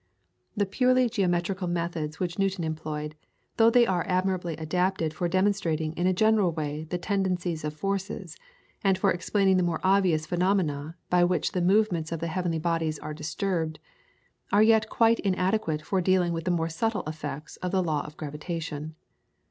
The 0.57 0.65
purely 0.65 1.07
geometrical 1.07 1.67
methods 1.67 2.19
which 2.19 2.39
Newton 2.39 2.63
employed, 2.63 3.13
though 3.57 3.69
they 3.69 3.85
are 3.85 4.03
admirably 4.07 4.55
adapted 4.57 5.13
for 5.13 5.27
demonstrating 5.27 5.93
in 5.93 6.07
a 6.07 6.11
general 6.11 6.51
way 6.51 6.85
the 6.89 6.97
tendencies 6.97 7.63
of 7.63 7.75
forces 7.75 8.35
and 8.83 8.97
for 8.97 9.11
explaining 9.11 9.57
the 9.57 9.61
more 9.63 9.79
obvious 9.83 10.25
phenomena 10.25 10.95
by 11.11 11.23
which 11.23 11.51
the 11.51 11.61
movements 11.61 12.11
of 12.11 12.19
the 12.19 12.29
heavenly 12.33 12.57
bodies 12.57 12.97
are 12.97 13.13
disturbed, 13.13 13.77
are 14.51 14.63
yet 14.63 14.89
quite 14.89 15.19
inadequate 15.19 15.83
for 15.83 16.01
dealing 16.01 16.33
with 16.33 16.45
the 16.45 16.49
more 16.49 16.67
subtle 16.67 17.03
effects 17.05 17.57
of 17.57 17.69
the 17.69 17.83
Law 17.83 18.03
of 18.03 18.17
Gravitation. 18.17 18.95